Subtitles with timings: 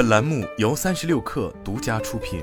[0.00, 2.42] 本栏目由三十六氪独家出品。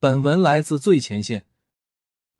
[0.00, 1.44] 本文来自最前线。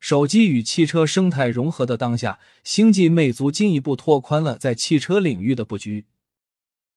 [0.01, 6.07] 手机与汽车生态融合的当下，星际魅族进一步拓宽了在汽车领域的布局。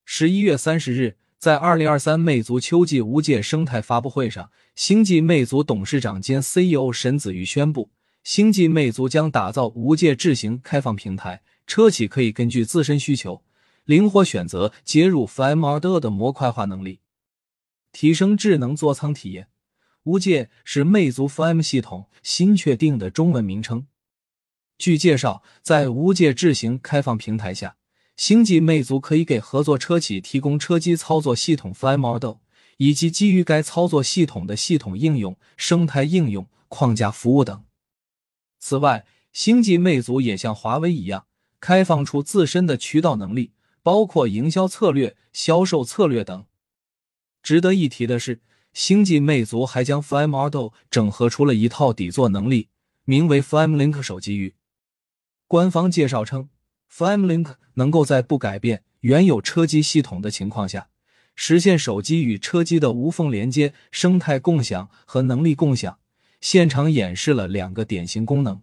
[0.04, 7.92] 十一月三十日，在二零二三魅族秋季无界生态发布会上，星际魅族董事长兼 CEO 沈子瑜宣布，
[8.24, 13.40] 星际魅族将打造无界智行开放平台，车企可以根据自身需求，
[13.89, 17.01] 灵活选择接入 FMRD 的模块化能力，
[17.91, 19.48] 提升智能座舱体验。
[20.02, 23.87] 无界是魅族 FM 系统新确定的中文名称。
[24.77, 27.77] 据介绍，在无界智行开放平台下，
[28.15, 32.34] 星际魅族可以给合作车企提供车机操作系统 FM Model
[32.77, 37.65] 以及基于该操作系统的系统应用、生态应用、框架服务等。
[38.59, 41.24] 此外，星际魅族也像华为一样，
[41.59, 46.46] 开放出自身的渠道能力，包括营销策略、销售策略等。
[47.43, 48.43] 值得一提的是。
[48.74, 52.68] 星际魅族还将 Flyme Model 整合出了一套底座能力，
[53.04, 54.54] 名为 Flyme Link 手机域。
[55.49, 56.51] 官方介绍称
[56.93, 60.90] ，Flyme Link 能够在不改变原有车机系统的情况下，
[61.34, 65.99] 实现手机与车机的无缝连接、生态共享和能力共享。
[66.41, 68.62] 现场演示了两个典型功能：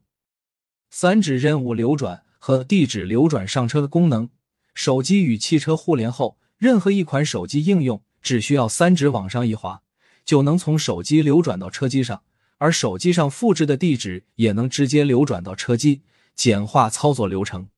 [0.89, 4.29] 三指任务流转和地址流转上车的功能。
[4.75, 9.81] 手机与汽车互联后，任何一款手机应用只需要三指往上一滑。
[10.23, 12.23] 就能从手机流转到车机上，
[12.57, 16.01] 而手机上复制的地址也能直接流转到车机，
[16.35, 17.69] 简化操作流程。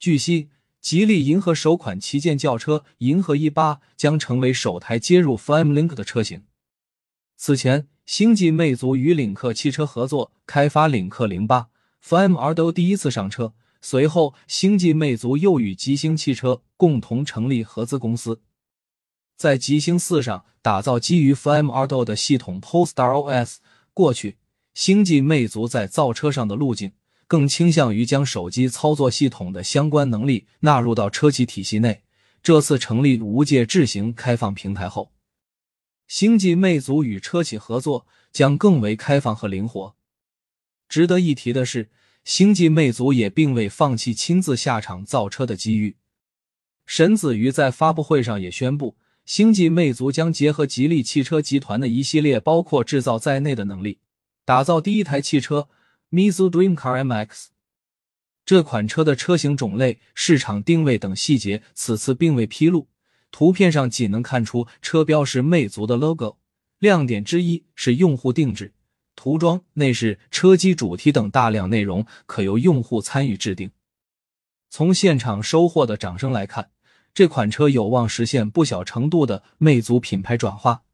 [0.00, 0.48] 据悉，
[0.80, 6.42] 吉利银河首款旗舰轿车银河 E 八将成为首台接入 FamLink 的车型。
[7.36, 11.68] 此前，星际魅族与领克汽车合作开发领克零八
[12.04, 18.40] Flyme R 都第一次上车，随后星际魅族又与吉星汽车共同成立合资公司。
[19.36, 23.56] 在极星四上打造基于 Flyme Auto 的系统 Polestar OS。
[23.92, 24.38] 过去，
[24.72, 26.92] 星际魅族在造车上的路径
[27.26, 32.04] 更倾向于将手机操作系统的相关能力纳入到车企体系内。
[32.42, 35.12] 这次成立无界智行开放平台后，
[36.08, 39.94] 星际魅族与车企合作将更为开放和灵活。
[40.88, 41.90] 值得一提的是，
[42.24, 45.96] 星际魅族也并未放弃亲自下场造车的机遇。
[46.86, 48.96] 沈子瑜在发布会上也宣布。
[49.24, 54.00] 星际魅族将结合吉利汽车集团的一系列包括制造在内的能力，
[54.44, 55.68] 打造第一台汽车
[56.10, 57.46] Mizu Dream Car MX。
[58.44, 62.88] 这款车的车型种类、市场定位等细节此次并未披露，
[63.30, 66.38] 图片上仅能看出车标是魅族的 logo。
[66.80, 68.74] 亮点之一是用户定制
[69.16, 73.70] 涂装、内饰、车机主题等大量内容可由用户参与制定。
[74.70, 76.70] 从现场收获的掌声来看。
[77.14, 80.84] 这款车有望实现不小程度的魅族品牌转化。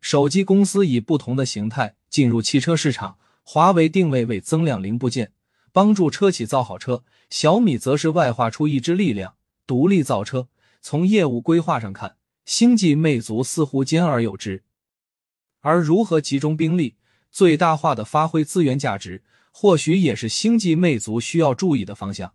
[0.00, 5.32] 手机公司以不同的形态进入汽车市场，华为定位为增量零部件，
[5.72, 9.34] 帮助车企造好车；小米则是外化出一支力量，
[9.66, 10.48] 独立造车。
[10.80, 14.62] 从业务规划上看，星际魅族似乎兼而有之。
[15.60, 16.94] 而如何集中兵力，
[17.32, 22.34] 最大化的发挥资源价值，或许也是星际魅族需要注意的方向。